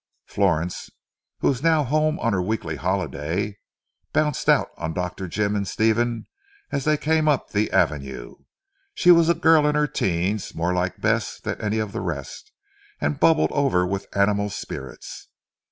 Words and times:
Florence, 0.25 0.89
who 1.41 1.47
was 1.49 1.61
now 1.61 1.83
home 1.83 2.19
on 2.21 2.33
her 2.33 2.41
weekly 2.41 2.75
holiday, 2.75 3.59
bounced 4.13 4.49
out 4.49 4.69
on 4.75 4.95
Dr. 4.95 5.27
Jim 5.27 5.55
and 5.55 5.67
Stephen 5.67 6.25
as 6.71 6.85
they 6.85 6.97
came 6.97 7.27
up 7.27 7.51
the 7.51 7.69
avenue. 7.71 8.37
She 8.95 9.11
was 9.11 9.29
a 9.29 9.35
girl 9.35 9.67
in 9.67 9.75
her 9.75 9.85
teens, 9.85 10.55
more 10.55 10.73
like 10.73 11.01
Bess 11.01 11.39
than 11.39 11.61
any 11.61 11.77
of 11.77 11.91
the 11.91 12.01
rest, 12.01 12.51
and 12.99 13.19
bubbled 13.19 13.51
over 13.51 13.85
with 13.85 14.07
animal 14.17 14.49
spirits. 14.49 15.27